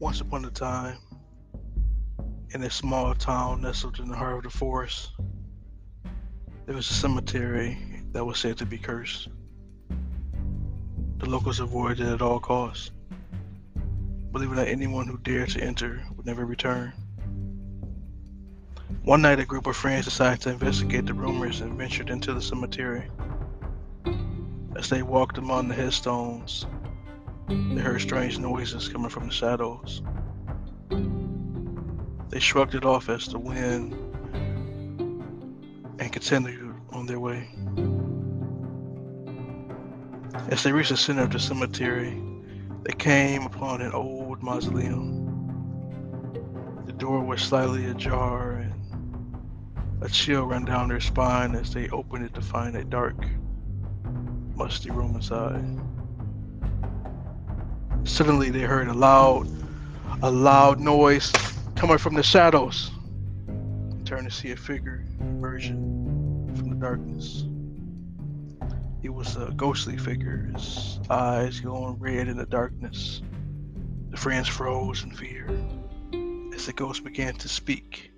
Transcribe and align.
Once 0.00 0.22
upon 0.22 0.46
a 0.46 0.50
time, 0.50 0.96
in 2.54 2.62
a 2.62 2.70
small 2.70 3.14
town 3.14 3.60
nestled 3.60 3.98
in 3.98 4.08
the 4.08 4.16
heart 4.16 4.38
of 4.38 4.44
the 4.44 4.58
forest, 4.58 5.10
there 6.64 6.74
was 6.74 6.90
a 6.90 6.94
cemetery 6.94 7.76
that 8.12 8.24
was 8.24 8.38
said 8.38 8.56
to 8.56 8.64
be 8.64 8.78
cursed. 8.78 9.28
The 11.18 11.28
locals 11.28 11.60
avoided 11.60 12.00
it 12.00 12.14
at 12.14 12.22
all 12.22 12.40
costs, 12.40 12.92
believing 14.32 14.56
that 14.56 14.68
anyone 14.68 15.06
who 15.06 15.18
dared 15.18 15.50
to 15.50 15.62
enter 15.62 16.02
would 16.16 16.24
never 16.24 16.46
return. 16.46 16.94
One 19.02 19.20
night, 19.20 19.38
a 19.38 19.44
group 19.44 19.66
of 19.66 19.76
friends 19.76 20.06
decided 20.06 20.40
to 20.42 20.50
investigate 20.50 21.04
the 21.04 21.12
rumors 21.12 21.60
and 21.60 21.76
ventured 21.76 22.08
into 22.08 22.32
the 22.32 22.40
cemetery. 22.40 23.10
As 24.76 24.88
they 24.88 25.02
walked 25.02 25.36
among 25.36 25.68
the 25.68 25.74
headstones, 25.74 26.64
they 27.50 27.80
heard 27.80 28.00
strange 28.00 28.38
noises 28.38 28.88
coming 28.88 29.10
from 29.10 29.26
the 29.26 29.32
shadows. 29.32 30.02
They 32.28 32.38
shrugged 32.38 32.76
it 32.76 32.84
off 32.84 33.08
as 33.08 33.26
the 33.26 33.40
wind 33.40 33.92
and 35.98 36.12
continued 36.12 36.76
on 36.90 37.06
their 37.06 37.18
way. 37.18 37.48
As 40.48 40.62
they 40.62 40.70
reached 40.70 40.90
the 40.90 40.96
center 40.96 41.22
of 41.22 41.32
the 41.32 41.40
cemetery, 41.40 42.22
they 42.84 42.92
came 42.92 43.42
upon 43.42 43.82
an 43.82 43.92
old 43.92 44.44
mausoleum. 44.44 45.26
The 46.86 46.92
door 46.92 47.20
was 47.20 47.42
slightly 47.42 47.86
ajar 47.86 48.52
and 48.52 48.74
a 50.02 50.08
chill 50.08 50.44
ran 50.44 50.66
down 50.66 50.88
their 50.88 51.00
spine 51.00 51.56
as 51.56 51.74
they 51.74 51.88
opened 51.88 52.26
it 52.26 52.34
to 52.34 52.42
find 52.42 52.76
a 52.76 52.84
dark, 52.84 53.16
musty 54.54 54.90
room 54.90 55.16
inside. 55.16 55.64
Suddenly 58.04 58.50
they 58.50 58.60
heard 58.60 58.88
a 58.88 58.94
loud, 58.94 59.48
a 60.22 60.30
loud 60.30 60.80
noise 60.80 61.32
coming 61.76 61.98
from 61.98 62.14
the 62.14 62.22
shadows. 62.22 62.90
Turned 64.04 64.28
to 64.28 64.34
see 64.34 64.50
a 64.50 64.56
figure 64.56 65.04
emerging 65.20 66.52
from 66.56 66.70
the 66.70 66.76
darkness. 66.76 67.44
It 69.02 69.08
was 69.08 69.36
a 69.36 69.52
ghostly 69.56 69.96
figure, 69.96 70.50
his 70.54 71.00
eyes 71.08 71.60
glowing 71.60 71.98
red 71.98 72.28
in 72.28 72.36
the 72.36 72.46
darkness. 72.46 73.22
The 74.10 74.16
friends 74.16 74.48
froze 74.48 75.04
in 75.04 75.12
fear 75.12 75.48
as 76.54 76.66
the 76.66 76.72
ghost 76.72 77.04
began 77.04 77.34
to 77.34 77.48
speak. 77.48 78.12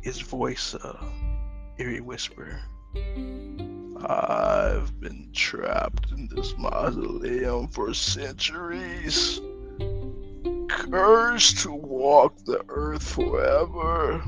His 0.00 0.20
voice, 0.20 0.74
uh, 0.74 1.04
a 1.78 1.82
eerie 1.82 2.00
whisper. 2.00 2.60
Ah, 4.02 4.49
I've 4.70 5.00
been 5.00 5.30
trapped 5.32 6.12
in 6.12 6.28
this 6.28 6.56
mausoleum 6.56 7.66
for 7.68 7.92
centuries, 7.92 9.40
cursed 10.68 11.58
to 11.62 11.72
walk 11.72 12.36
the 12.44 12.62
earth 12.68 13.02
forever. 13.02 14.22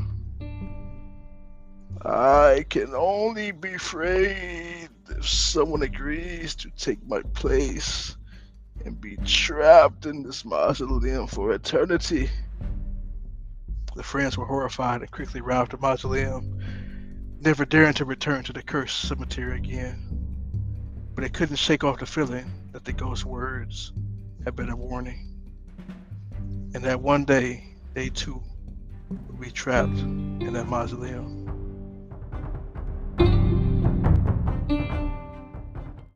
I 2.05 2.65
can 2.69 2.93
only 2.93 3.53
be 3.53 3.77
freed 3.77 4.89
if 5.11 5.29
someone 5.29 5.83
agrees 5.83 6.57
to 6.57 6.71
take 6.71 7.07
my 7.07 7.23
place 7.35 8.17
and 8.85 9.01
be 9.01 9.17
trapped 9.19 10.07
in 10.07 10.25
this 10.25 10.45
mausoleum 10.45 11.29
for 11.29 11.53
eternity. 11.53 12.29
The 13.95 14.03
friends 14.03 14.37
were 14.37 14.47
horrified 14.47 15.03
and 15.03 15.11
quickly 15.13 15.41
robbed 15.41 15.71
the 15.71 15.79
mausoleum 15.79 16.59
never 17.41 17.65
daring 17.65 17.95
to 17.95 18.05
return 18.05 18.43
to 18.45 18.53
the 18.53 18.63
cursed 18.63 19.09
cemetery 19.09 19.57
again. 19.57 20.22
But 21.15 21.23
they 21.23 21.29
couldn't 21.29 21.57
shake 21.57 21.85
off 21.85 21.99
the 21.99 22.07
feeling 22.07 22.51
that 22.73 22.85
the 22.85 22.93
ghost's 22.93 23.25
words 23.25 23.93
had 24.45 24.57
been 24.57 24.71
a 24.71 24.77
warning. 24.77 25.29
And 26.75 26.83
that 26.85 27.01
one 27.01 27.25
day 27.25 27.75
they 27.95 28.09
too 28.09 28.43
would 29.11 29.41
be 29.41 29.51
trapped 29.51 29.99
in 29.99 30.53
that 30.55 30.69
mausoleum. 30.69 31.42